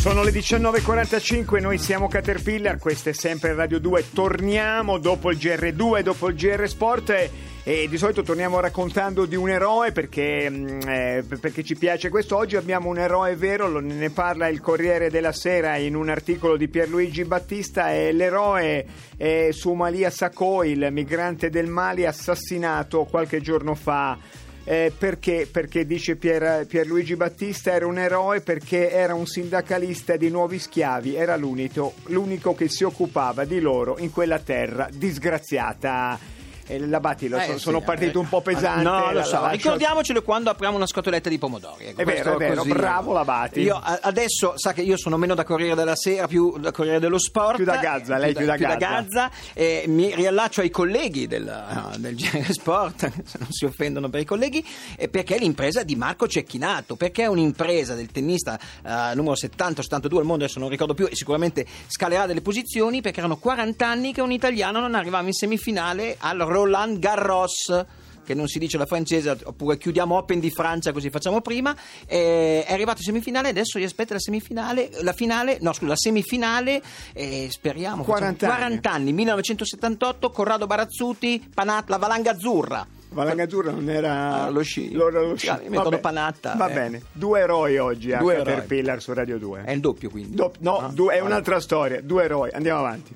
Sono 0.00 0.22
le 0.22 0.30
19.45, 0.30 1.60
noi 1.60 1.78
siamo 1.78 2.08
Caterpillar, 2.08 2.78
questo 2.78 3.10
è 3.10 3.12
sempre 3.12 3.54
Radio 3.54 3.78
2, 3.78 4.12
torniamo 4.12 4.98
dopo 4.98 5.30
il 5.30 5.38
GR2, 5.38 6.00
dopo 6.00 6.28
il 6.28 6.34
GR 6.34 6.66
Sport 6.66 7.30
e, 7.68 7.86
di 7.86 7.98
solito 7.98 8.22
torniamo 8.22 8.60
raccontando 8.60 9.26
di 9.26 9.36
un 9.36 9.50
eroe 9.50 9.92
perché, 9.92 10.48
mm, 10.48 10.80
eh, 10.88 11.24
perché 11.38 11.62
ci 11.62 11.76
piace 11.76 12.08
questo. 12.08 12.34
Oggi 12.34 12.56
abbiamo 12.56 12.88
un 12.88 12.96
eroe 12.96 13.36
vero, 13.36 13.68
lo- 13.68 13.80
ne 13.80 14.08
parla 14.08 14.48
il 14.48 14.62
Corriere 14.62 15.10
della 15.10 15.32
Sera 15.32 15.76
in 15.76 15.94
un 15.94 16.08
articolo 16.08 16.56
di 16.56 16.66
Pierluigi 16.68 17.26
Battista, 17.26 17.90
è 17.90 18.10
l'eroe 18.10 18.86
è 19.18 19.48
Somalia 19.50 20.08
Sacco, 20.08 20.64
il 20.64 20.88
migrante 20.90 21.50
del 21.50 21.66
Mali 21.66 22.06
assassinato 22.06 23.04
qualche 23.04 23.42
giorno 23.42 23.74
fa. 23.74 24.16
Eh, 24.64 24.90
perché? 24.96 25.46
Perché 25.50 25.84
dice 25.84 26.16
Pier, 26.16 26.66
Pierluigi 26.66 27.16
Battista 27.16 27.74
era 27.74 27.86
un 27.86 27.98
eroe 27.98 28.40
perché 28.40 28.90
era 28.90 29.12
un 29.12 29.26
sindacalista 29.26 30.16
di 30.16 30.30
nuovi 30.30 30.58
schiavi, 30.58 31.16
era 31.16 31.36
l'unico, 31.36 31.92
l'unico 32.06 32.54
che 32.54 32.70
si 32.70 32.84
occupava 32.84 33.44
di 33.44 33.60
loro 33.60 33.98
in 33.98 34.10
quella 34.10 34.38
terra 34.38 34.88
disgraziata. 34.90 36.36
Eh, 36.68 36.86
la 36.86 37.00
Batti, 37.00 37.28
lo 37.28 37.38
Eh, 37.38 37.44
so- 37.46 37.52
sì, 37.54 37.58
sono 37.58 37.78
eh. 37.78 37.82
partito 37.82 38.20
un 38.20 38.28
po' 38.28 38.40
pesante. 38.42 38.82
No, 38.82 39.06
la- 39.06 39.12
lo 39.12 39.24
so. 39.24 39.32
la 39.36 39.40
lascio- 39.40 39.56
Ricordiamocelo 39.56 40.22
quando 40.22 40.50
apriamo 40.50 40.76
una 40.76 40.86
scatoletta 40.86 41.28
di 41.28 41.38
pomodori. 41.38 41.86
ecco, 41.86 42.00
È 42.00 42.04
vero, 42.04 42.34
è 42.34 42.36
vero, 42.36 42.56
così. 42.56 42.68
bravo 42.72 43.12
Labati. 43.12 43.60
Io 43.60 43.74
a- 43.76 43.98
adesso 44.02 44.52
sa 44.56 44.72
che 44.72 44.82
io 44.82 44.96
sono 44.96 45.16
meno 45.16 45.34
da 45.34 45.44
Corriere 45.44 45.74
della 45.74 45.96
Sera, 45.96 46.26
più 46.26 46.58
da 46.58 46.70
Corriere 46.70 47.00
dello 47.00 47.18
Sport. 47.18 47.56
Più 47.56 47.64
da 47.64 47.78
Gazza, 47.78 48.16
lei 48.18 48.34
più 48.34 48.46
da 48.46 48.56
Gazza. 48.56 49.30
e 49.54 49.84
mi 49.88 50.14
riallaccio 50.14 50.60
ai 50.60 50.70
colleghi 50.70 51.26
del, 51.26 51.94
del 51.98 52.14
GR 52.14 52.52
Sport, 52.52 53.10
se 53.24 53.38
non 53.38 53.48
si 53.50 53.64
offendono 53.64 54.08
per 54.10 54.20
i 54.20 54.24
colleghi, 54.24 54.64
e 54.96 55.08
perché 55.08 55.36
è 55.36 55.38
l'impresa 55.38 55.82
di 55.82 55.96
Marco 55.96 56.28
Cecchinato, 56.28 56.96
perché 56.96 57.22
è 57.24 57.26
un'impresa 57.26 57.94
del 57.94 58.10
tennista 58.10 58.58
eh, 58.84 59.14
numero 59.14 59.34
70-72 59.34 60.18
al 60.18 60.24
mondo, 60.24 60.44
adesso 60.44 60.58
non 60.58 60.68
ricordo 60.68 60.94
più, 60.94 61.06
e 61.06 61.16
sicuramente 61.16 61.66
scalerà 61.86 62.26
delle 62.26 62.42
posizioni, 62.42 63.00
perché 63.00 63.20
erano 63.20 63.36
40 63.38 63.86
anni 63.86 64.12
che 64.12 64.20
un 64.20 64.32
italiano 64.32 64.80
non 64.80 64.94
arrivava 64.94 65.26
in 65.26 65.32
semifinale 65.32 66.16
al 66.18 66.38
Roland 66.58 66.98
Garros 66.98 67.84
che 68.28 68.34
non 68.34 68.46
si 68.46 68.58
dice 68.58 68.76
la 68.76 68.84
francese, 68.84 69.38
oppure 69.44 69.78
chiudiamo 69.78 70.14
Open 70.14 70.38
di 70.38 70.50
Francia 70.50 70.92
così 70.92 71.08
facciamo 71.08 71.40
prima, 71.40 71.74
eh, 72.06 72.62
è 72.66 72.74
arrivato 72.74 72.98
in 72.98 73.04
semifinale, 73.04 73.48
adesso 73.48 73.78
gli 73.78 73.84
aspetta 73.84 74.12
la 74.12 74.20
semifinale, 74.20 74.90
la 75.00 75.14
finale, 75.14 75.56
no 75.62 75.72
scusa, 75.72 75.92
la 75.92 75.96
semifinale, 75.96 76.82
e 77.14 77.48
speriamo, 77.50 78.04
40 78.04 78.46
facciamo- 78.46 78.52
anni. 78.66 78.80
40 78.80 78.90
anni, 78.90 79.12
1978, 79.14 80.30
Corrado 80.30 80.66
Barazzuti, 80.66 81.48
Panat, 81.54 81.88
la 81.88 81.96
Valanga 81.96 82.32
Azzurra. 82.32 82.86
Valanga 83.12 83.44
Azzurra 83.44 83.70
non 83.70 83.88
era 83.88 84.42
Ah, 84.44 84.50
lo 84.50 84.60
sci. 84.62 84.92
Loro 84.92 85.28
lo 85.28 85.34
sci. 85.34 85.48
Ah, 85.48 85.62
Vabbè. 85.66 85.98
Panatta, 85.98 86.52
Va 86.54 86.68
eh. 86.68 86.74
bene, 86.74 87.02
due 87.12 87.40
eroi 87.40 87.78
oggi 87.78 88.08
Due 88.14 88.34
eroi. 88.34 88.44
Caterpillar 88.44 89.00
su 89.00 89.14
Radio 89.14 89.38
2. 89.38 89.62
È 89.64 89.70
il 89.70 89.80
doppio 89.80 90.10
quindi. 90.10 90.36
Do- 90.36 90.52
no, 90.58 90.76
Ah, 90.80 90.88
due- 90.92 91.14
è 91.14 91.16
allora. 91.16 91.30
un'altra 91.32 91.60
storia, 91.60 92.02
due 92.02 92.24
eroi, 92.24 92.50
andiamo 92.52 92.80
avanti. 92.80 93.14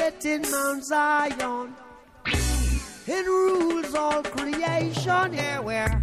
Seated 0.00 0.24
in 0.24 0.50
Mount 0.50 0.84
Zion, 0.84 1.74
it 3.06 3.26
rules 3.26 3.94
all 3.94 4.22
creation. 4.22 5.32
Here 5.32 5.60
we're 5.62 6.02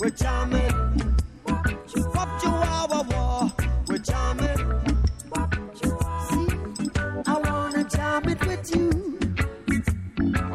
we're 0.00 0.10
jamming, 0.10 1.16
wop 1.46 2.40
chihuahua 2.40 3.02
war, 3.10 3.52
we're 3.88 3.98
jamming. 3.98 4.58
See, 6.28 6.48
I 7.26 7.40
wanna 7.44 7.84
jam 7.84 8.28
it 8.28 8.46
with 8.46 8.74
you. 8.74 8.90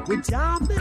We're 0.07 0.22
jamming, 0.22 0.72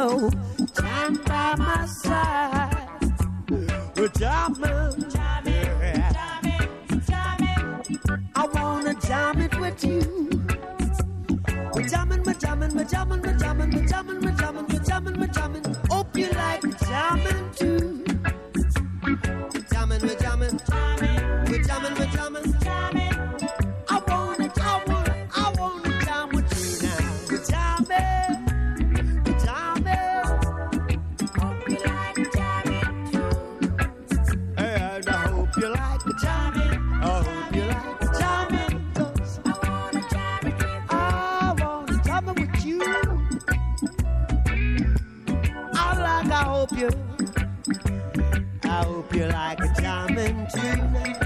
so 0.00 0.30
jam 0.76 1.14
by 1.26 1.54
my 1.58 1.84
side. 1.84 2.88
We're 3.96 4.08
jamming, 4.08 5.10
jamming, 5.14 5.70
jamming, 6.16 7.02
jamming. 7.06 8.30
I 8.34 8.46
wanna 8.54 8.94
jam 8.94 9.42
it 9.42 9.60
with 9.60 9.84
you. 9.84 10.00
We're 11.74 11.88
jamming, 11.92 12.22
we're 12.22 12.32
jamming, 12.32 12.74
we're 12.74 12.84
jamming, 12.84 13.20
we're 13.20 13.36
jamming, 13.36 13.70
we're 13.72 13.86
jamming, 13.86 14.20
we're 14.22 14.36
jamming, 14.40 14.66
we're 14.70 14.84
jamming, 14.88 15.20
we're 15.20 15.26
jamming. 15.26 15.64
Hope 15.90 16.16
you 16.16 16.30
like 16.30 16.62
jamming 16.88 17.50
too. 17.60 18.04
Jamming, 19.70 20.00
we're 20.00 20.20
jamming, 20.24 20.60
we're 20.62 20.70
jamming, 20.70 21.44
we're 21.50 21.62
jamming, 21.62 22.10
jamming. 22.12 22.49
You 49.14 49.26
like 49.26 49.60
jamming 49.80 50.46
too. 50.50 51.20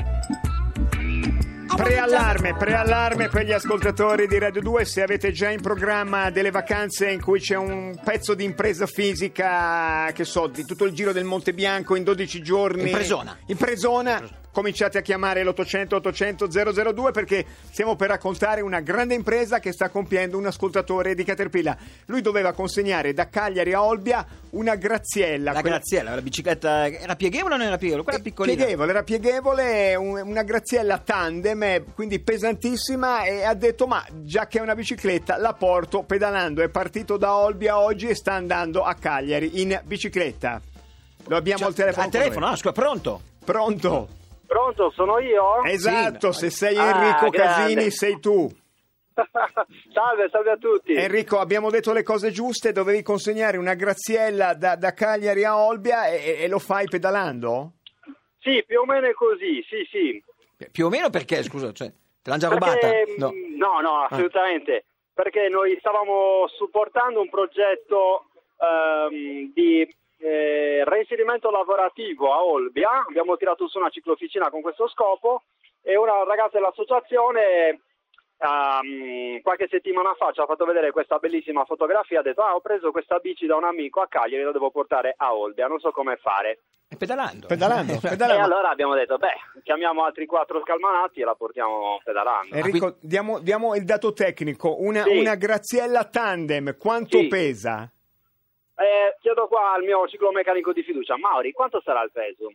Preallarme, 1.77 2.55
preallarme 2.55 3.29
per 3.29 3.45
gli 3.45 3.53
ascoltatori 3.53 4.29
di 4.29 4.39
Radio 4.39 4.61
2 4.61 4.85
se 4.85 5.03
avete 5.03 5.33
già 5.33 5.51
in 5.51 5.61
programma 5.61 6.31
delle 6.31 6.53
vacanze 6.53 7.11
in 7.11 7.21
cui 7.21 7.41
c'è 7.41 7.57
un 7.57 7.99
pezzo 8.03 8.35
di 8.35 8.45
impresa 8.45 8.87
fisica, 8.87 10.11
che 10.13 10.25
so, 10.25 10.47
di 10.47 10.65
tutto 10.65 10.85
il 10.85 10.93
giro 10.93 11.13
del 11.13 11.25
Monte 11.25 11.53
Bianco 11.53 11.97
in 11.97 12.05
12 12.05 12.43
giorni. 12.43 12.83
Impresona. 12.83 13.37
Impresona. 13.47 14.43
Cominciate 14.55 14.99
a 14.99 15.01
chiamare 15.01 15.43
l'800 15.43 15.95
800 15.97 16.47
002 16.49 17.11
perché 17.11 17.45
stiamo 17.73 17.97
per 17.97 18.11
raccontare 18.11 18.61
una 18.61 18.79
grande 18.79 19.15
impresa 19.15 19.59
che 19.59 19.73
sta 19.73 19.89
compiendo 19.89 20.39
un 20.39 20.47
ascoltatore 20.47 21.17
di 21.17 21.25
Caterpillar. 21.25 21.77
Lui 22.07 22.21
doveva 22.21 22.53
consegnare 22.53 23.13
da 23.13 23.29
Cagliari 23.29 23.73
a 23.73 23.83
Olbia 23.83 24.25
una 24.51 24.77
graziella. 24.77 25.51
La 25.51 25.61
quella- 25.61 25.77
graziella, 25.79 26.15
la 26.15 26.23
bicicletta 26.23 26.87
era 26.87 27.17
pieghevole 27.17 27.55
o 27.55 27.57
non 27.57 27.67
era 27.67 27.77
pieghevole? 27.79 28.05
Quella 28.05 28.21
piccolina. 28.21 28.57
Pieghevole, 28.57 28.91
era 28.91 29.03
pieghevole, 29.03 29.95
un- 29.97 30.23
una 30.25 30.43
graziella 30.45 30.99
tandem, 30.99 31.61
eh, 31.65 31.85
quindi 31.93 32.21
pesantissima 32.21 33.25
e 33.25 33.43
ha 33.43 33.55
detto 33.55 33.89
ma 33.89 34.05
già 34.23 34.47
che 34.47 34.59
è 34.59 34.63
una 34.63 34.77
bicicletta 34.77 35.37
la 35.37 35.53
porto 35.55 36.05
pedalando, 36.05 36.63
è 36.63 36.69
partito 36.69 37.17
da 37.17 37.35
Olbia 37.35 37.77
oggi 37.81 38.07
e 38.07 38.15
sta 38.15 38.35
andando 38.35 38.85
a 38.85 38.95
Cagliari 38.95 39.61
in 39.63 39.81
bicicletta. 39.85 40.61
Lo 41.27 41.37
abbiamo 41.37 41.59
Cioè, 41.59 41.69
al 41.69 41.75
telefono. 41.75 42.05
Al 42.05 42.11
telefono, 42.13 42.47
ah, 42.47 42.55
scusa, 42.57 42.71
pronto? 42.73 43.21
Pronto? 43.45 44.09
Pronto, 44.47 44.91
sono 44.95 45.19
io? 45.19 45.63
Esatto, 45.65 46.33
Sì, 46.33 46.51
se 46.51 46.51
sei 46.51 46.77
Ah, 46.77 46.91
Enrico 46.91 47.31
grande. 47.31 47.39
Casini 47.75 47.91
sei 47.91 48.21
tu. 48.21 48.49
salve, 49.93 50.29
salve 50.31 50.51
a 50.51 50.57
tutti. 50.57 50.93
Enrico, 50.95 51.39
abbiamo 51.39 51.71
detto 51.71 51.93
le 51.93 52.03
cose 52.03 52.31
giuste, 52.31 52.73
dovevi 52.73 53.03
consegnare 53.03 53.57
una 53.57 53.75
graziella 53.75 54.55
da, 54.55 54.75
da 54.77 54.93
Cagliari 54.93 55.45
a 55.45 55.57
Olbia 55.59 56.07
e, 56.09 56.37
e 56.41 56.49
lo 56.49 56.59
fai 56.59 56.87
pedalando? 56.89 57.73
Sì, 58.41 58.63
più 58.67 58.81
o 58.81 58.85
meno 58.85 59.07
è 59.07 59.13
così, 59.15 59.65
sì, 59.69 59.87
sì. 59.91 60.23
Più 60.71 60.87
o 60.87 60.89
meno 60.89 61.11
perché, 61.11 61.43
scusa, 61.43 61.73
cioè, 61.73 61.89
te 61.89 61.95
l'hanno 62.31 62.41
già 62.41 62.49
rubata? 62.49 62.77
Perché, 62.79 63.15
No. 63.19 63.33
no, 63.57 63.81
no, 63.81 64.03
assolutamente. 64.09 64.85
Perché 65.15 65.49
noi 65.49 65.77
stavamo 65.79 66.47
supportando 66.49 67.21
un 67.21 67.29
progetto 67.31 68.27
ehm, 68.59 69.53
di 69.55 69.87
eh, 70.25 70.83
reinserimento 70.85 71.51
lavorativo 71.51 72.33
a 72.33 72.43
Olbia. 72.43 73.05
Abbiamo 73.07 73.37
tirato 73.37 73.69
su 73.69 73.79
una 73.79 73.91
ciclofficina 73.91 74.49
con 74.51 74.63
questo 74.63 74.89
scopo 74.89 75.43
e 75.83 75.97
una 75.97 76.25
ragazza 76.25 76.57
dell'associazione 76.59 77.81
ehm, 78.39 79.41
qualche 79.43 79.69
settimana 79.69 80.15
fa 80.15 80.33
ci 80.33 80.41
ha 80.41 80.47
fatto 80.47 80.65
vedere 80.65 80.91
questa 80.93 81.19
bellissima 81.19 81.65
fotografia. 81.65 82.21
Ha 82.21 82.23
detto: 82.23 82.43
Ah, 82.43 82.55
ho 82.55 82.61
preso 82.61 82.91
questa 82.91 83.19
bici 83.19 83.47
da 83.47 83.57
un 83.57 83.65
amico 83.65 84.01
a 84.01 84.07
Cagliari, 84.09 84.43
la 84.45 84.53
devo 84.53 84.71
portare 84.71 85.15
a 85.17 85.35
Olbia. 85.35 85.67
Non 85.67 85.79
so 85.81 85.91
come 85.91 86.17
fare. 86.17 86.61
E 86.89 86.97
pedalando. 86.97 87.47
Pedalando, 87.47 87.93
Eh, 87.95 87.97
E 87.97 88.09
pedalando. 88.09 88.45
allora 88.45 88.71
abbiamo 88.71 88.95
detto: 88.95 89.17
Beh, 89.19 89.61
chiamiamo 89.63 90.05
altri 90.05 90.27
quattro 90.27 90.61
scalmanati 90.63 91.21
e 91.21 91.25
la 91.25 91.35
portiamo 91.35 92.01
pedalando. 92.03 92.55
Enrico, 92.55 92.97
diamo, 93.01 93.41
diamo 93.41 93.75
il 93.75 93.85
dato 93.85 94.13
tecnico. 94.13 94.81
Una, 94.81 95.03
Sì. 95.05 95.17
una 95.19 95.35
graziella 95.35 96.05
tandem, 96.05 96.77
quanto 96.79 97.19
Sì. 97.19 97.27
pesa? 97.29 97.91
Eh, 98.77 99.17
chiedo 99.21 99.47
qua 99.47 99.73
al 99.75 99.83
mio 99.83 100.07
ciclomeccanico 100.09 100.73
di 100.73 100.83
fiducia, 100.83 101.17
Mauri, 101.17 101.53
quanto 101.53 101.81
sarà 101.85 102.03
il 102.03 102.11
peso? 102.13 102.53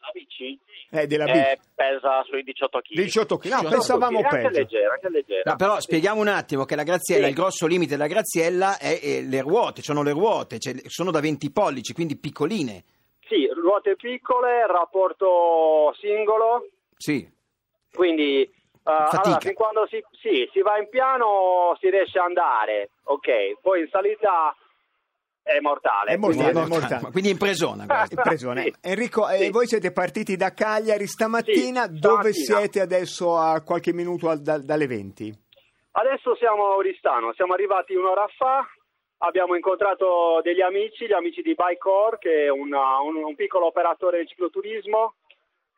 La 0.00 0.10
bici? 0.12 0.58
Eh, 0.90 1.06
della 1.06 1.24
bici. 1.24 1.38
Eh, 1.38 1.58
pesa 1.74 2.22
sui 2.24 2.42
18 2.42 2.80
kg. 2.80 2.94
18 2.94 3.36
kg. 3.38 3.48
No, 3.48 3.56
18 3.58 3.68
pensavamo 3.70 4.18
Anche 4.18 4.28
peggio. 4.36 4.48
leggera, 4.50 4.92
anche 4.94 5.08
leggera. 5.08 5.50
No, 5.50 5.56
però 5.56 5.80
spieghiamo 5.80 6.20
un 6.20 6.28
attimo 6.28 6.64
che 6.64 6.76
la 6.76 6.82
graziella, 6.82 7.24
Sì. 7.24 7.28
il 7.30 7.34
grosso 7.36 7.66
limite 7.66 7.92
della 7.92 8.06
graziella 8.06 8.78
è, 8.78 8.98
eh, 9.02 9.22
le 9.22 9.40
ruote, 9.40 9.82
sono 9.82 10.02
le 10.02 10.12
ruote, 10.12 10.58
cioè, 10.58 10.74
sono 10.86 11.10
da 11.10 11.20
20 11.20 11.50
pollici, 11.50 11.92
quindi 11.92 12.16
piccoline. 12.18 12.84
Sì, 13.28 13.48
ruote 13.52 13.96
piccole, 13.96 14.66
rapporto 14.66 15.92
singolo, 15.98 16.68
Sì. 16.96 17.28
quindi 17.92 18.42
eh, 18.42 18.50
Fatica. 18.82 19.20
allora, 19.22 19.40
fin 19.40 19.54
quando 19.54 19.86
si, 19.88 20.04
sì, 20.20 20.48
si 20.52 20.60
va 20.62 20.78
in 20.78 20.88
piano 20.88 21.76
si 21.80 21.90
riesce 21.90 22.18
a 22.20 22.24
andare, 22.24 22.90
ok, 23.04 23.58
poi 23.60 23.80
in 23.80 23.88
salita 23.90 24.54
è 25.46 25.60
mortale. 25.60 26.10
È 26.12 26.16
mortale, 26.16 26.50
quindi- 26.52 26.74
è 26.74 26.78
mortale. 26.78 27.10
Quindi 27.12 27.30
impresona. 27.30 27.86
questa. 27.86 28.14
Impressione. 28.16 28.62
Sì. 28.62 28.74
Enrico, 28.82 29.28
eh, 29.28 29.36
Sì. 29.38 29.50
voi 29.50 29.66
siete 29.68 29.92
partiti 29.92 30.34
da 30.36 30.52
Cagliari 30.52 31.06
stamattina. 31.06 31.84
Sì, 31.86 31.98
Dove 32.00 32.32
stamattina. 32.32 32.58
siete 32.58 32.80
adesso 32.80 33.36
a 33.36 33.62
qualche 33.62 33.92
minuto 33.92 34.28
al- 34.28 34.40
da- 34.42 34.58
dalle 34.58 34.86
20? 34.88 35.32
Adesso 35.92 36.34
siamo 36.36 36.66
a 36.66 36.74
Oristano, 36.74 37.32
siamo 37.34 37.54
arrivati 37.54 37.94
un'ora 37.94 38.26
fa, 38.36 38.66
abbiamo 39.18 39.54
incontrato 39.54 40.40
degli 40.42 40.60
amici, 40.60 41.06
gli 41.06 41.12
amici 41.12 41.40
di 41.42 41.54
Bicor, 41.54 42.18
che 42.18 42.46
è 42.46 42.48
una- 42.50 43.00
un, 43.00 43.16
un 43.16 43.34
piccolo 43.36 43.66
operatore 43.66 44.20
di 44.20 44.26
cicloturismo, 44.26 45.14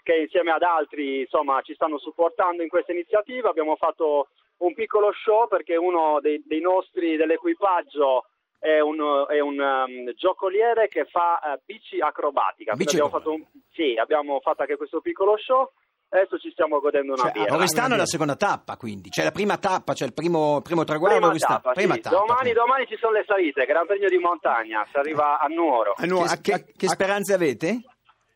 che 0.02 0.16
insieme 0.16 0.50
ad 0.50 0.62
altri 0.62 1.20
insomma, 1.20 1.60
ci 1.60 1.74
stanno 1.74 1.98
supportando 1.98 2.62
in 2.62 2.68
questa 2.70 2.92
iniziativa. 2.92 3.50
Abbiamo 3.50 3.76
fatto 3.76 4.28
un 4.58 4.72
piccolo 4.74 5.12
show 5.12 5.46
perché 5.46 5.76
uno 5.76 6.18
dei, 6.20 6.42
dei 6.46 6.60
nostri 6.60 7.16
dell'equipaggio 7.16 8.24
è 8.58 8.80
un, 8.80 8.98
è 9.28 9.40
un, 9.40 9.58
um, 9.58 10.12
giocoliere 10.14 10.88
che 10.88 11.04
fa 11.06 11.38
eh, 11.54 11.60
bici 11.64 12.00
acrobatica. 12.00 12.74
Bici 12.74 12.96
abbiamo, 12.96 13.10
fatto 13.10 13.32
un- 13.32 13.44
sì, 13.72 13.94
abbiamo 14.00 14.40
fatto 14.40 14.62
anche 14.62 14.76
questo 14.76 15.00
piccolo 15.00 15.36
show. 15.38 15.70
Adesso 16.10 16.38
ci 16.38 16.50
stiamo 16.52 16.80
godendo 16.80 17.12
una 17.12 17.24
Cioè, 17.24 17.32
birra. 17.32 17.54
Oristano 17.56 17.92
è 17.94 17.96
la 17.98 18.06
seconda 18.06 18.34
tappa, 18.34 18.76
quindi. 18.78 19.10
C'è 19.10 19.22
la 19.24 19.30
prima 19.30 19.58
tappa, 19.58 19.92
c'è 19.92 20.06
il 20.06 20.14
primo, 20.14 20.62
primo 20.62 20.82
traguardo. 20.84 21.28
Prima 21.28 21.36
tappa, 21.46 21.72
Prima 21.72 21.94
sì. 21.94 22.00
tappa, 22.00 22.16
domani, 22.16 22.52
domani 22.52 22.86
ci 22.86 22.96
sono 22.96 23.12
le 23.12 23.24
salite, 23.26 23.66
Gran 23.66 23.86
Premio 23.86 24.08
di 24.08 24.16
montagna, 24.16 24.86
si 24.90 24.96
arriva 24.96 25.38
a 25.38 25.46
Nuoro. 25.48 25.92
A 25.96 26.06
nu- 26.06 26.24
Che, 26.24 26.32
a 26.32 26.36
che- 26.40 26.52
a- 26.54 26.64
che 26.76 26.86
a- 26.86 26.88
speranze 26.88 27.34
avete? 27.34 27.82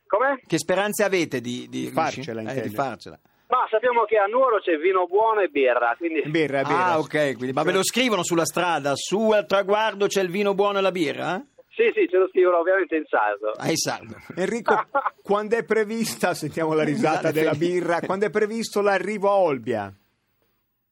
Come? 0.07 0.43
Che 0.47 0.59
speranze 0.59 1.03
avete 1.03 1.41
di, 1.41 1.67
di 1.71 1.87
Farcela, 1.87 2.43
eh, 2.53 2.61
di 2.61 2.69
farcela? 2.69 3.19
Ma 3.53 3.67
sappiamo 3.69 4.05
che 4.05 4.17
a 4.17 4.25
Nuoro 4.25 4.61
c'è 4.61 4.79
vino 4.79 5.07
buono 5.07 5.41
e 5.41 5.49
birra, 5.49 5.95
quindi 5.99 6.23
Birra, 6.23 6.63
birra. 6.63 6.85
Ah, 6.87 6.99
ok, 7.01 7.37
quindi, 7.37 7.53
ma 7.53 7.63
ve 7.63 7.73
lo 7.73 7.85
scrivono 7.85 8.25
sulla 8.25 8.47
strada, 8.47 8.93
su 8.95 9.31
al 9.31 9.45
traguardo 9.45 10.07
c'è 10.07 10.23
il 10.23 10.31
vino 10.31 10.55
buono 10.55 10.79
e 10.79 10.81
la 10.81 10.91
birra? 10.91 11.39
sì, 11.69 11.91
sì, 11.95 12.09
ce 12.09 12.17
lo 12.17 12.29
scrivono 12.29 12.61
ovviamente 12.61 12.97
in 12.97 13.05
sardo. 13.05 13.53
Ah, 13.59 13.69
in 13.69 13.77
sardo. 13.77 14.15
Enrico, 14.37 14.75
quando 15.23 15.57
è 15.57 15.65
prevista, 15.65 16.33
sentiamo 16.33 16.73
la 16.73 16.83
risata 16.83 17.31
della 17.31 17.53
birra, 17.53 18.01
quando 18.01 18.25
è 18.25 18.31
previsto 18.31 18.81
l'arrivo 18.81 19.29
a 19.29 19.37
Olbia? 19.37 19.93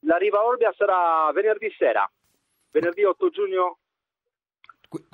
L'arrivo 0.01 0.37
a 0.37 0.45
Olbia 0.45 0.71
sarà 0.77 1.33
venerdì 1.33 1.75
sera, 1.79 2.11
venerdì 2.73 3.05
8 3.05 3.31
giugno. 3.31 3.79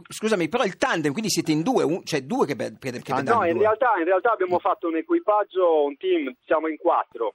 Scusami, 0.09 0.49
però 0.49 0.65
il 0.65 0.77
tandem, 0.77 1.13
quindi 1.13 1.31
siete 1.31 1.53
in 1.53 1.63
due, 1.63 1.83
un- 1.85 2.03
cioè 2.05 2.23
due 2.23 2.47
che, 2.47 2.57
che, 2.57 2.91
che 3.03 3.13
Ah, 3.13 3.21
No, 3.23 3.45
in 3.45 3.59
realtà, 3.59 3.93
in 3.99 4.05
realtà 4.05 4.33
abbiamo 4.33 4.59
fatto 4.59 4.89
un 4.89 4.97
equipaggio, 4.97 5.85
un 5.85 5.97
team, 5.97 6.35
siamo 6.47 6.69
in 6.69 6.77
quattro. 6.79 7.35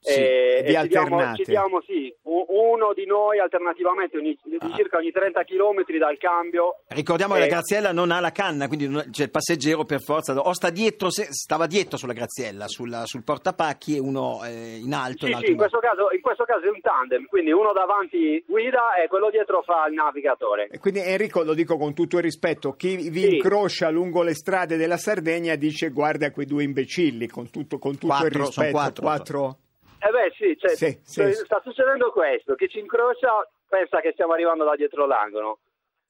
Sì, 0.00 0.20
Eh, 0.20 0.62
vi 0.66 0.74
e 0.74 0.80
ci 0.82 0.88
diamo, 0.88 1.34
ci 1.34 1.44
diamo, 1.44 1.80
sì, 1.82 2.14
uno 2.24 2.92
di 2.94 3.06
noi 3.06 3.38
alternativamente 3.38 4.16
ogni, 4.18 4.38
di 4.44 4.56
Ah. 4.60 4.70
circa 4.76 4.98
ogni 4.98 5.10
30 5.10 5.44
km 5.44 5.82
dal 5.98 6.18
cambio. 6.18 6.80
Ricordiamo 6.88 7.32
che 7.34 7.40
Eh, 7.40 7.42
la 7.44 7.48
Graziella 7.50 7.92
non 7.92 8.10
ha 8.10 8.20
la 8.20 8.30
canna, 8.32 8.66
quindi 8.66 8.86
non- 8.88 9.06
c'è 9.10 9.24
il 9.24 9.30
passeggero 9.30 9.84
per 9.84 10.02
forza, 10.02 10.34
o 10.38 10.52
sta 10.52 10.70
dietro, 10.70 11.10
se- 11.10 11.28
stava 11.30 11.66
dietro 11.66 11.96
sulla 11.96 12.12
Graziella, 12.12 12.68
sulla- 12.68 13.06
sul 13.06 13.22
portapacchi 13.24 13.96
e 13.96 13.98
uno 13.98 14.42
eh, 14.44 14.76
in 14.76 14.92
alto. 14.92 15.26
Sì, 15.26 15.34
sì, 15.40 15.50
in 15.52 15.56
questo, 15.56 15.78
caso, 15.78 16.08
in 16.12 16.20
questo 16.20 16.44
caso 16.44 16.64
è 16.66 16.68
un 16.70 16.80
tandem, 16.80 17.24
quindi 17.26 17.50
uno 17.52 17.72
davanti 17.72 18.44
guida 18.46 18.94
e 19.02 19.08
quello 19.08 19.30
dietro 19.30 19.62
fa 19.62 19.86
il 19.88 19.94
navigatore. 19.94 20.68
E 20.70 20.78
quindi 20.78 21.00
Enrico, 21.00 21.42
lo 21.42 21.54
dico 21.54 21.76
con 21.78 21.94
tutto 21.94 22.16
il 22.18 22.22
rispetto, 22.22 22.72
chi 22.72 23.08
vi 23.08 23.20
Sì. 23.22 23.34
incrocia 23.36 23.88
lungo 23.90 24.22
le 24.22 24.34
strade 24.34 24.76
della 24.76 24.96
Sardegna 24.98 25.54
dice 25.56 25.88
guarda 25.90 26.30
quei 26.30 26.46
due 26.46 26.62
imbecilli, 26.62 27.26
con 27.26 27.50
tutto, 27.50 27.78
con 27.78 27.92
tutto 27.92 28.06
il 28.06 28.12
Quattro, 28.20 28.50
sono 28.50 28.66
rispetto. 28.66 29.00
quattro. 29.02 29.58
Eh 30.06 30.10
beh 30.10 30.32
sì, 30.36 30.56
cioè, 30.58 30.74
Sì, 30.76 31.00
sì, 31.02 31.20
cioè, 31.20 31.32
sì. 31.32 31.44
sta 31.44 31.60
succedendo 31.64 32.10
questo, 32.12 32.54
chi 32.56 32.68
ci 32.68 32.78
incrocia 32.78 33.30
pensa 33.66 34.00
che 34.00 34.12
stiamo 34.12 34.32
arrivando 34.34 34.64
da 34.64 34.76
dietro 34.76 35.06
l'angolo. 35.06 35.60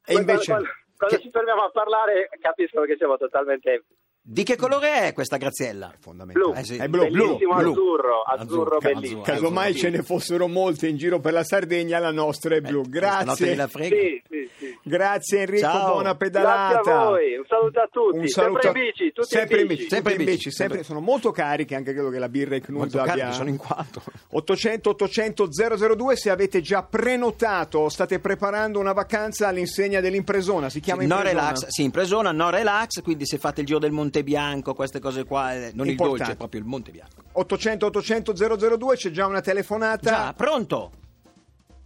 E 0.04 0.12
Poi 0.12 0.16
invece... 0.22 0.50
Quando, 0.50 0.68
quando 0.96 1.16
Che- 1.16 1.22
ci 1.22 1.30
fermiamo 1.30 1.62
a 1.62 1.70
parlare 1.70 2.28
capiscono 2.40 2.84
che 2.86 2.96
siamo 2.96 3.16
totalmente 3.16 3.84
Di 4.26 4.42
che 4.42 4.56
colore 4.56 5.02
è 5.08 5.12
questa 5.12 5.36
Graziella? 5.36 5.92
fondamentale. 6.00 6.46
blu, 6.46 6.58
Eh 6.58 6.64
sì. 6.64 6.76
È 6.76 6.88
blu, 6.88 7.08
blu, 7.10 7.26
bellissimo 7.26 7.56
blu. 7.56 7.70
azzurro, 7.72 8.22
Azzurro, 8.22 8.78
bellissimo. 8.78 9.20
Casomai 9.20 9.74
ce 9.74 9.90
ne 9.90 10.02
fossero 10.02 10.48
molte 10.48 10.88
in 10.88 10.96
giro 10.96 11.20
per 11.20 11.34
la 11.34 11.44
Sardegna, 11.44 11.98
la 11.98 12.10
nostra 12.10 12.54
è 12.54 12.62
blu. 12.62 12.78
Notte 12.78 12.88
Grazie. 12.88 13.68
Sì, 13.68 14.22
sì, 14.26 14.50
sì. 14.58 14.78
Grazie 14.82 15.40
Enrico, 15.40 15.66
Ciao. 15.66 15.92
buona 15.92 16.14
pedalata. 16.14 16.72
Grazie 16.72 16.92
a 16.92 17.04
voi, 17.04 17.36
un 17.36 17.44
saluto 17.46 17.80
a 17.80 17.88
tutti, 17.92 18.16
Un 18.16 18.26
sempre 18.28 18.30
saluto 18.62 18.66
a- 18.66 18.66
in 18.68 18.72
bici, 18.86 19.12
tutti 19.12 19.28
sempre 19.28 19.60
in 19.60 19.66
bici. 19.66 19.88
Sempre 19.90 20.12
in 20.14 20.18
bici, 20.24 20.50
sempre- 20.50 20.54
sempre. 20.54 20.82
sono 20.84 21.00
molto 21.00 21.30
carichi, 21.30 21.74
anche 21.74 21.92
credo 21.92 22.08
che 22.08 22.18
la 22.18 22.28
birra 22.30 22.54
e 22.56 22.62
Molto 22.68 22.98
abbia... 23.00 23.14
carichi, 23.16 23.36
sono 23.36 23.48
in 23.50 23.56
quattro. 23.58 24.02
800 24.30 24.88
800 24.90 25.48
002 25.50 26.16
se 26.16 26.30
avete 26.30 26.62
già 26.62 26.82
prenotato 26.82 27.90
state 27.90 28.18
preparando 28.20 28.78
una 28.80 28.92
vacanza 28.94 29.48
all'insegna 29.48 30.00
dell'impresona, 30.00 30.70
si 30.70 30.80
chiama 30.80 31.02
No 31.02 31.16
Impresona. 31.16 31.40
relax, 31.42 31.66
sì, 31.68 31.82
impresona, 31.82 32.32
no 32.32 32.48
relax, 32.48 33.02
quindi 33.02 33.26
se 33.26 33.36
fate 33.36 33.60
il 33.60 33.66
giro 33.66 33.78
del 33.78 33.92
Monte 33.92 34.13
Bianco, 34.22 34.74
queste 34.74 35.00
cose 35.00 35.24
qua, 35.24 35.54
eh, 35.54 35.70
non 35.74 35.88
il 35.88 35.96
dolce, 35.96 36.36
proprio 36.36 36.60
il 36.60 36.66
Monte 36.66 36.90
Bianco. 36.92 37.22
800 37.32 37.86
800 37.86 38.32
002 38.76 38.96
c'è 38.96 39.10
già 39.10 39.26
una 39.26 39.40
telefonata. 39.40 40.10
Già, 40.10 40.32
pronto? 40.36 40.92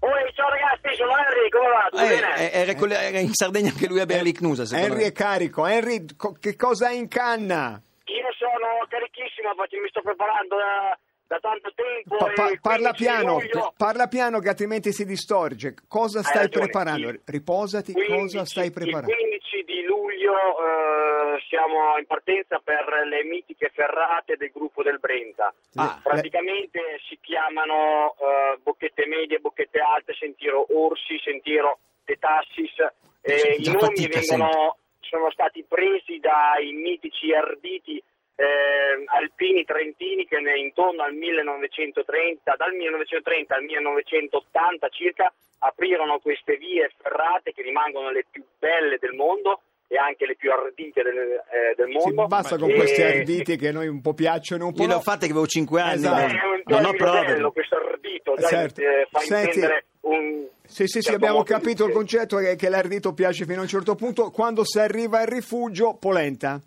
Oi, 0.00 0.32
ciao 0.35 0.49
ragazzi, 0.49 0.94
sono 0.97 1.11
Henry, 1.16 1.49
come 1.49 1.68
va? 1.68 1.88
Tutto 1.90 2.02
Eh, 2.04 2.08
bene? 2.08 2.52
eh, 2.52 2.61
era, 2.61 2.75
con- 2.76 2.92
era 2.92 3.18
in 3.18 3.32
Sardegna 3.32 3.70
anche 3.70 3.88
lui 3.88 3.99
a 4.00 4.06
Berli 4.06 4.32
Knusa, 4.32 4.64
secondo 4.64 4.87
Henry 4.92 5.02
me. 5.02 5.08
è 5.08 5.12
carico. 5.12 5.66
Henry, 5.66 6.04
co- 6.16 6.37
che 6.38 6.54
cosa 6.54 6.87
hai 6.88 6.99
in 6.99 7.08
canna? 7.08 7.80
Io 8.04 8.28
sono 8.38 8.87
carichissimo 8.88 9.54
perché 9.56 9.78
mi 9.80 9.88
sto 9.88 10.00
preparando 10.02 10.54
da, 10.56 10.97
da 11.26 11.38
tanto 11.40 11.73
tempo. 11.75 12.16
Pa- 12.16 12.32
pa- 12.32 12.50
e 12.50 12.58
parla 12.62 12.90
15 12.94 13.02
piano, 13.04 13.32
luglio- 13.40 13.75
parla 13.76 14.06
piano 14.06 14.38
che 14.38 14.49
altrimenti 14.49 14.92
si 14.92 15.04
distorge. 15.04 15.75
Cosa 15.88 16.18
Hai 16.18 16.25
stai 16.25 16.42
ragione. 16.44 16.64
preparando? 16.64 17.08
Il- 17.08 17.20
Riposati, 17.25 17.92
15 17.92 18.37
cosa 18.37 18.44
stai 18.44 18.66
Il 18.66 18.73
preparando? 18.73 19.12
15 19.12 19.64
di 19.66 19.82
luglio 19.82 20.32
eh, 20.32 21.17
siamo 21.47 21.97
in 21.99 22.07
partenza 22.07 22.61
per 22.62 22.85
le 23.07 23.25
mitiche 23.25 23.71
ferrate 23.73 24.37
del 24.37 24.50
gruppo 24.50 24.83
del 24.83 24.99
Brenta. 24.99 25.52
Ah, 25.75 26.00
Praticamente 26.02 27.00
si 27.09 27.18
chiamano 27.21 28.14
eh, 28.18 28.59
bocchette 28.62 29.07
medie, 29.07 29.38
bocchette 29.38 29.78
alte, 29.78 30.14
sentiero 30.14 30.66
Orsi, 30.71 31.18
sentiero 31.23 31.78
De 32.04 32.16
Tassis. 32.18 32.76
Eh, 33.21 33.57
I 33.59 33.71
nomi 33.71 34.07
vengono, 34.07 34.76
sono 35.00 35.30
stati 35.30 35.64
presi 35.66 36.18
dai 36.18 36.73
mitici 36.73 37.33
arditi 37.33 38.02
eh, 38.38 39.04
alpini 39.07 39.64
trentini 39.64 40.25
che 40.25 40.38
intorno 40.38 41.02
al 41.02 41.12
1930, 41.12 42.54
dal 42.57 42.73
1930 42.73 43.54
al 43.54 43.64
1980 43.64 44.88
circa 44.90 45.33
aprirono 45.59 46.21
queste 46.21 46.57
vie 46.57 46.88
ferrate 47.02 47.52
che 47.52 47.62
rimangono 47.62 48.11
le 48.11 48.25
più 48.30 48.45
belle 48.57 48.99
del 49.00 49.14
mondo 49.14 49.62
e 49.90 49.97
anche 49.97 50.26
le 50.26 50.37
più 50.37 50.52
ardite 50.52 51.02
del, 51.02 51.16
eh, 51.16 51.75
del 51.75 51.88
Sì, 51.99 52.11
mondo. 52.12 52.26
basta 52.26 52.59
con 52.59 52.71
E- 52.71 52.75
questi 52.75 53.02
arditi 53.02 53.57
che 53.57 53.68
a 53.68 53.73
noi 53.73 53.88
un 53.88 54.00
po' 54.02 54.12
piacciono, 54.14 54.66
un 54.66 54.75
po' 54.75 54.83
Io 54.83 54.88
no. 54.88 54.95
ho 54.97 55.00
fatte 55.00 55.25
che 55.26 55.33
avevo 55.33 55.47
5 55.47 55.80
anni, 55.80 55.95
Esatto. 55.95 56.35
Eh, 56.35 56.62
non 56.66 56.85
ho 56.85 56.92
prove. 56.92 57.25
bello 57.25 57.50
questo 57.52 57.76
ardito, 57.76 58.35
dai, 58.37 58.49
Certo. 58.50 58.80
eh, 58.83 59.07
fa 59.11 59.18
Senti- 59.21 59.47
intendere 59.57 59.85
un... 60.02 60.47
Sì, 60.64 60.87
sì, 60.87 61.00
sì, 61.00 61.02
cioè, 61.02 61.14
abbiamo 61.14 61.42
capito 61.42 61.87
il 61.87 61.92
concetto 61.92 62.37
che, 62.37 62.54
che 62.57 62.68
l'ardito 62.68 63.14
piace 63.14 63.47
fino 63.47 63.61
a 63.61 63.62
un 63.62 63.68
certo 63.68 63.95
punto. 63.95 64.30
Quando 64.30 64.62
si 64.66 64.78
arriva 64.78 65.21
al 65.21 65.26
rifugio, 65.26 65.95
polenta. 65.95 66.61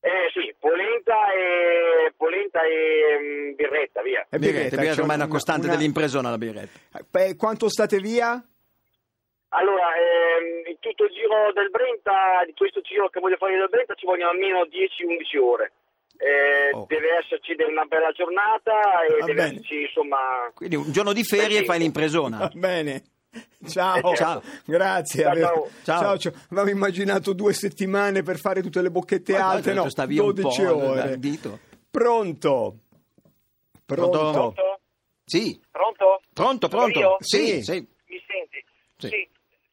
Eh 0.00 0.30
sì, 0.32 0.54
polenta 0.58 1.14
e, 1.34 2.12
polenta 2.16 2.60
e 2.62 3.18
mm, 3.50 3.54
birretta, 3.54 4.00
via. 4.00 4.26
E 4.30 4.38
Birretta, 4.38 4.76
birretta 4.76 4.94
c'è 4.94 5.00
ormai 5.00 5.16
è 5.16 5.20
una 5.20 5.28
costante 5.28 5.66
una- 5.66 5.76
dell'impresona 5.76 6.30
la 6.30 6.38
birretta. 6.38 6.78
Eh, 7.18 7.36
quanto 7.36 7.68
state 7.68 7.98
via? 7.98 8.42
Allora, 9.50 9.88
ehm, 9.96 10.66
in 10.68 10.76
tutto 10.78 11.04
il 11.04 11.10
giro 11.12 11.52
del 11.54 11.70
Brenta, 11.70 12.42
di 12.44 12.52
questo 12.54 12.80
giro 12.82 13.08
che 13.08 13.20
voglio 13.20 13.36
fare 13.36 13.56
del 13.56 13.68
Brenta, 13.68 13.94
ci 13.94 14.04
vogliono 14.06 14.30
almeno 14.30 14.64
10-11 14.66 15.36
ore. 15.38 15.72
Eh, 16.18 16.70
Oh. 16.74 16.84
Deve 16.86 17.16
esserci 17.16 17.54
una 17.66 17.84
bella 17.84 18.10
giornata 18.12 18.72
e 19.06 19.18
Va 19.20 19.24
deve 19.26 19.34
bene. 19.34 19.48
esserci, 19.54 19.80
insomma... 19.82 20.18
Quindi 20.52 20.76
un 20.76 20.90
giorno 20.92 21.12
di 21.14 21.24
ferie 21.24 21.58
Sì. 21.60 21.64
fai 21.64 21.78
l'impresona. 21.78 22.38
Va 22.38 22.50
bene. 22.52 23.02
Ciao, 23.68 24.14
Ciao. 24.14 24.42
grazie. 24.64 25.22
Ciao, 25.22 25.30
Ave- 25.32 25.40
ciao. 25.40 25.68
Ciao. 25.84 26.18
ciao. 26.18 26.32
Avevo 26.50 26.68
immaginato 26.70 27.32
due 27.32 27.52
settimane 27.52 28.22
per 28.22 28.36
fare 28.38 28.60
tutte 28.62 28.82
le 28.82 28.90
bocchette 28.90 29.32
Ma 29.32 29.48
alte, 29.50 29.62
guarda, 29.72 29.82
no? 29.82 29.88
sta 29.90 30.06
via 30.06 30.22
un 30.22 30.34
12 30.34 30.62
po' 30.62 30.76
ore. 30.76 31.18
Pronto? 31.18 31.58
Pronto? 31.90 32.76
Pronto? 33.86 34.30
Pronto? 34.32 34.80
Sì, 35.24 35.60
Pronto? 35.70 36.20
pronto, 36.32 36.68
pronto. 36.68 37.16
Sì. 37.20 37.62
sì. 37.62 37.86
Mi 38.06 38.22
senti? 38.26 38.64
Sì. 38.96 39.08
Sì. 39.08 39.28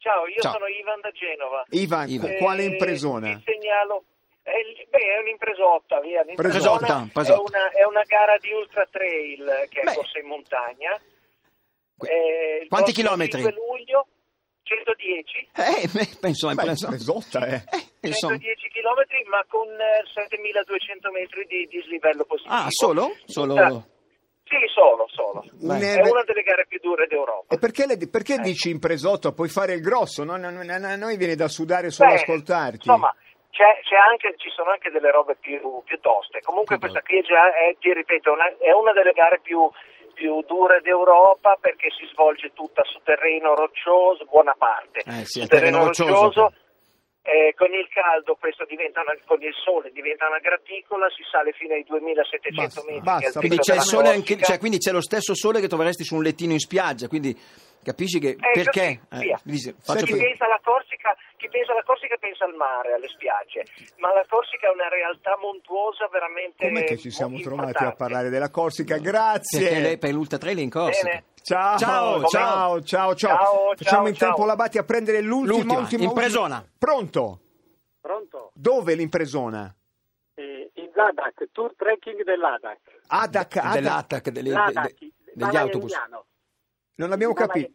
Ciao, 0.06 0.28
io 0.28 0.40
Ciao. 0.40 0.52
sono 0.54 0.68
Ivan 0.68 1.02
da 1.02 1.10
Genova. 1.10 1.66
Ivan, 1.72 2.08
Ivan. 2.08 2.30
qu- 2.30 2.38
quale 2.38 2.62
Eh, 2.62 2.66
impresona? 2.68 3.28
Vi 3.34 3.42
segnalo. 3.44 4.04
È, 4.44 4.52
il- 4.54 4.86
beh, 4.88 5.00
è 5.00 5.18
un'impresotta, 5.18 6.00
via. 6.02 6.22
L'impresona 6.22 6.78
Presotta, 6.78 7.06
È, 7.10 7.12
presotta. 7.12 7.42
una, 7.42 7.70
è 7.72 7.84
una 7.86 8.04
gara 8.06 8.38
di 8.38 8.52
ultra 8.52 8.86
trail 8.86 9.66
che 9.68 9.80
è 9.80 9.84
Beh. 9.84 9.94
corsa 9.96 10.20
in 10.20 10.28
montagna. 10.28 10.94
Que- 11.98 12.10
Eh, 12.62 12.68
Quanti 12.70 12.92
chilometri? 12.92 13.42
5 13.42 13.52
luglio, 13.58 14.06
110. 14.62 15.50
Eh, 15.58 15.88
beh, 15.92 16.18
penso 16.22 16.54
Beh, 16.54 16.64
presotta, 16.86 17.48
eh. 17.48 17.64
Eh, 18.02 18.08
insomma. 18.10 18.38
110 18.38 18.68
km 18.70 19.28
ma 19.32 19.44
con 19.48 19.68
eh, 19.74 20.06
7200 20.14 21.10
metri 21.10 21.46
di 21.48 21.66
dislivello 21.66 22.26
positivo. 22.26 22.54
Ah, 22.54 22.68
solo? 22.70 23.16
Solo? 23.26 23.88
Eh, 24.48 24.58
Sì, 24.60 24.68
solo, 24.74 25.08
solo. 25.10 25.44
Un 25.62 25.82
È 25.82 26.08
una 26.10 26.24
delle 26.24 26.44
gare 26.44 26.66
più 26.68 26.80
dure 26.80 27.08
d'Europa. 27.08 27.56
E 27.56 27.58
perché, 27.58 27.86
le- 27.88 27.98
perché 28.10 28.38
dici 28.38 28.70
impresotto? 28.70 29.34
Puoi 29.34 29.50
fare 29.50 29.74
il 29.74 29.82
grosso, 29.82 30.24
no? 30.24 30.38
Noi 30.38 31.18
viene 31.18 31.36
da 31.36 31.48
sudare 31.48 31.90
solo 31.90 32.10
Beh, 32.10 32.16
ascoltarti. 32.22 32.88
Insomma, 32.88 33.14
c'è, 33.50 33.80
c'è 33.82 33.96
anche, 33.96 34.36
ci 34.38 34.50
sono 34.52 34.70
anche 34.72 34.92
delle 34.92 35.12
robe 35.12 35.36
più, 35.40 35.60
più 35.84 36.00
toste. 36.00 36.42
Comunque 36.42 36.78
Più 36.78 36.88
questa 36.90 37.02
qui 37.02 37.18
è 37.20 37.22
già, 37.24 37.54
è, 37.56 37.76
ti 37.80 37.92
ripeto, 37.92 38.32
una- 38.32 38.54
è 38.60 38.72
una 38.72 38.94
delle 38.94 39.14
gare 39.14 39.40
più, 39.42 39.68
più 40.14 40.42
dure 40.46 40.80
d'Europa 40.82 41.58
perché 41.60 41.90
si 41.98 42.06
svolge 42.12 42.52
tutta 42.54 42.84
su 42.84 43.00
terreno 43.04 43.56
roccioso, 43.56 44.26
buona 44.30 44.54
parte. 44.58 45.02
Eh 45.08 45.26
sì, 45.26 45.40
su 45.40 45.46
è 45.46 45.48
terreno 45.50 45.86
roccioso. 45.86 46.54
Eh, 47.26 47.54
con 47.58 47.74
il 47.74 47.88
caldo 47.90 48.36
questo 48.36 48.66
diventa 48.66 49.02
una- 49.02 49.18
con 49.26 49.42
il 49.42 49.54
sole 49.66 49.90
diventa 49.92 50.28
una 50.28 50.38
graticola, 50.40 51.10
si 51.10 51.24
sale 51.30 51.52
fino 51.54 51.74
ai 51.74 51.84
2700 51.84 52.62
Basta, 52.62 52.82
metri. 52.86 53.02
basta, 53.02 53.40
Quindi 53.40 53.58
c'è 53.58 53.74
il 53.74 53.80
della 53.80 53.82
sole 53.90 54.08
anche, 54.10 54.20
Corsica. 54.38 54.46
cioè, 54.46 54.58
quindi 54.60 54.78
c'è 54.78 54.92
lo 54.92 55.02
stesso 55.02 55.34
sole 55.34 55.60
che 55.60 55.68
troveresti 55.68 56.04
su 56.04 56.16
un 56.16 56.22
lettino 56.24 56.54
in 56.54 56.60
spiaggia, 56.60 57.08
quindi 57.08 57.36
capisci 57.84 58.20
che 58.20 58.30
Eh, 58.30 58.52
perché? 58.54 59.02
così, 59.10 59.34
dici, 59.44 59.64
Senti- 59.74 59.82
faccio 59.82 60.06
chi, 60.06 60.18
pensa 60.18 60.46
alla 60.46 60.60
Corsica, 60.64 61.16
chi 61.38 61.50
pensa 61.50 61.72
alla 61.72 61.84
Corsica 61.84 62.16
pensa 62.18 62.46
al 62.46 62.54
mare, 62.56 62.94
alle 62.94 63.08
spiagge, 63.08 63.66
ma 63.98 64.14
la 64.14 64.26
Corsica 64.30 64.68
è 64.70 64.72
una 64.74 64.90
realtà 64.90 65.36
montuosa 65.42 66.08
veramente 66.12 66.66
Com'è 66.68 66.84
che 66.84 66.98
ci 66.98 67.10
siamo 67.10 67.40
trovati 67.40 67.84
a 67.84 67.92
parlare 67.94 68.30
della 68.30 68.50
Corsica? 68.50 68.96
perché 68.96 69.10
Grazie. 69.10 69.80
lei 69.80 69.98
per 69.98 70.12
l'ultra 70.14 70.38
trail 70.38 70.58
è 70.58 70.62
in 70.62 70.70
corsa. 70.70 71.06
Bene. 71.06 71.24
Ciao, 71.46 71.78
Ciao, 71.78 72.26
ciao, 72.28 72.82
ciao, 72.82 73.14
ciao, 73.14 73.38
Facciamo 73.76 73.76
ciao, 73.76 74.08
in 74.08 74.16
ciao. 74.16 74.28
tempo 74.30 74.46
la 74.46 74.56
Batti 74.56 74.80
a 74.80 74.84
prendere 74.84 75.22
l'ultimo, 75.22 75.76
L'ultima, 75.78 76.04
impresona. 76.06 76.66
Pronto? 76.76 77.40
Pronto? 78.02 78.50
Dove 78.56 78.96
l'impresona? 78.96 79.72
Eh, 80.34 80.72
in 80.74 80.90
Ladakh, 80.96 81.48
tour 81.52 81.76
trekking 81.78 82.24
del 82.24 82.40
Ladakh. 82.40 82.80
Adak, 83.10 83.58
Adak. 83.58 83.74
dell'attack 83.74 84.30
delle- 84.32 84.50
Ladakh, 84.50 84.98
de- 84.98 85.12
degli 85.36 85.56
autobus. 85.56 85.94
Non 86.96 87.12
abbiamo 87.12 87.34
capito. 87.36 87.70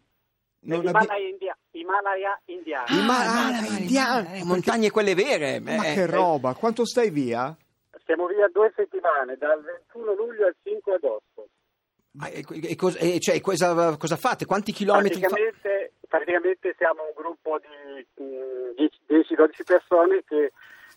Non 0.63 0.79
abbi- 0.89 0.89
Himalaya, 0.89 1.29
India- 1.29 1.59
Himalaya 1.71 2.41
indiano. 2.47 2.87
Ah, 2.89 2.93
Himalaya 2.93 3.61
ma- 3.61 3.79
indiano. 3.79 4.29
eh, 4.35 4.45
montagne 4.45 4.91
quelle 4.91 5.15
vere. 5.15 5.61
Ma 5.61 5.77
eh, 5.77 5.95
che 5.95 6.01
eh, 6.03 6.07
roba, 6.07 6.55
quanto 6.55 6.85
stai 6.85 7.11
via? 7.11 7.57
Siamo 8.05 8.27
via 8.27 8.49
due 8.53 8.73
settimane, 8.75 9.37
dal 9.37 9.63
21 9.63 10.13
luglio 10.15 10.47
al 10.47 10.57
5 10.61 10.95
agosto. 10.95 11.23
Ma- 12.13 12.29
e- 12.29 12.45
e 12.49 12.77
e 12.99 13.21
cioè, 13.21 13.41
cosa, 13.41 13.97
cosa 13.97 14.17
fate? 14.17 14.47
Quanti 14.47 14.73
chilometri 14.73 15.21
fa- 15.21 15.29
Praticamente, 15.29 15.93
praticamente 16.09 16.75
siamo 16.77 17.03
un 17.05 17.13
gruppo 17.15 17.59
di 17.59 18.07
mm, 18.23 18.71
10-12 19.09 19.65
persone 19.65 20.25
che 20.27 20.53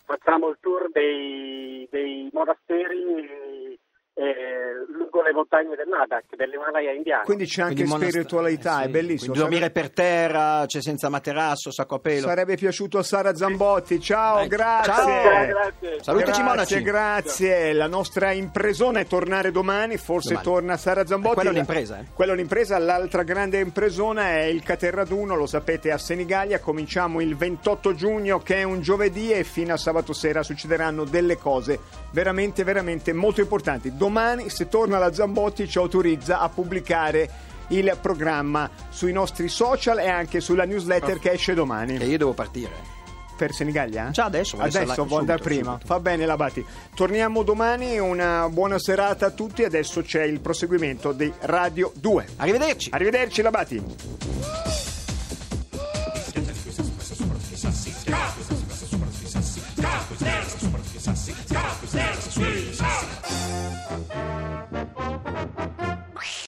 facciamo 0.06 0.50
il 0.50 0.58
tour 0.60 0.90
dei, 0.92 1.88
dei 1.92 2.30
monasteri 2.34 3.73
eh, 4.16 4.86
lungo 4.90 5.22
le 5.24 5.32
montagne 5.34 5.76
del 5.76 5.88
Ladakh, 5.88 6.36
dell'Himalaya 6.36 6.92
indiano. 6.92 7.24
Quindi 7.24 7.46
c'è 7.46 7.62
anche 7.62 7.74
Quindi 7.76 7.92
monast- 7.92 8.12
spiritualità, 8.12 8.80
eh 8.80 8.84
è 8.84 8.86
sì, 8.86 8.92
bellissimo. 8.92 9.32
quindi 9.34 9.40
dormire 9.40 9.72
per 9.72 9.90
terra, 9.92 10.66
cioè 10.68 10.82
senza 10.82 11.10
materasso, 11.10 11.72
sacco 11.72 11.96
a 11.96 12.00
pelo. 12.00 12.28
Sarebbe 12.28 12.56
piaciuto 12.56 12.98
a 13.00 13.04
Sara 13.04 13.34
Zambotti. 13.36 14.00
Ciao, 14.00 14.38
Dai, 14.38 14.48
grazie. 14.48 14.94
ciao. 14.94 15.46
Grazie. 15.48 16.04
Salutaci 16.04 16.42
grazie, 16.42 16.44
monaci. 16.44 16.82
grazie. 16.82 17.74
La 17.74 17.88
nostra 17.88 18.32
impresona 18.32 19.00
è 19.00 19.06
tornare 19.06 19.52
domani, 19.52 19.98
forse 19.98 20.30
Domani. 20.36 20.46
torna 20.48 20.78
Sara 20.78 21.06
Zambotti. 21.06 21.32
Eh, 21.32 21.36
quella 21.36 21.50
è 21.50 21.54
un'impresa, 21.54 22.00
eh. 22.00 22.06
Quella 22.14 22.32
è 22.32 22.36
un'impresa, 22.36 22.78
l'altra 22.78 23.24
grande 23.24 23.60
impresona 23.60 24.30
è 24.30 24.44
il 24.44 24.62
Caterraduno, 24.64 25.36
lo 25.36 25.46
sapete, 25.48 25.92
a 25.92 25.98
Senigallia. 25.98 26.60
Cominciamo 26.60 27.20
il 27.22 27.36
28 27.36 27.94
giugno, 27.96 28.40
che 28.40 28.58
è 28.58 28.64
un 28.64 28.82
giovedì, 28.82 29.32
e 29.32 29.44
fino 29.44 29.74
a 29.74 29.78
sabato 29.78 30.14
sera 30.14 30.44
succederanno 30.44 31.04
delle 31.04 31.38
cose 31.38 31.80
veramente, 32.12 32.64
veramente 32.64 33.12
molto 33.14 33.42
importanti. 33.42 33.96
Domani, 34.04 34.50
se 34.50 34.68
torna 34.68 34.98
la 34.98 35.14
Zambotti, 35.14 35.66
ci 35.66 35.78
autorizza 35.78 36.42
a 36.42 36.50
pubblicare 36.50 37.30
il 37.70 37.98
programma 38.02 38.70
sui 38.90 39.14
nostri 39.14 39.48
social 39.48 40.00
e 40.00 40.10
anche 40.10 40.42
sulla 40.42 40.66
newsletter 40.66 41.20
che 41.20 41.32
esce 41.32 41.54
domani. 41.54 41.98
Che 41.98 42.04
io 42.04 42.18
devo 42.18 42.34
partire. 42.34 42.72
Per 43.38 43.54
Senigallia? 43.54 44.10
Già 44.12 44.26
adesso, 44.26 44.58
Adesso 44.58 44.84
là 44.98 45.04
vuoi 45.04 45.20
andare 45.22 45.42
prima. 45.42 45.72
subito. 45.72 45.88
Va 45.88 46.02
bene, 46.02 46.26
Labati. 46.26 46.66
Torniamo 46.94 47.44
domani. 47.44 47.98
Una 47.98 48.50
buona 48.50 48.78
serata 48.78 49.28
a 49.28 49.32
tutti. 49.32 49.64
Adesso 49.64 50.02
c'è 50.02 50.24
il 50.24 50.42
proseguimento 50.42 51.14
di 51.14 51.32
Radio 51.40 51.94
2. 51.96 52.28
Arrivederci. 52.36 52.90
Arrivederci, 52.92 53.42
Labati. 53.42 53.84